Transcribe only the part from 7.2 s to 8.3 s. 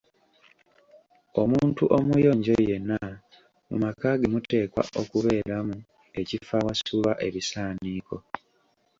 ebisaaniiko.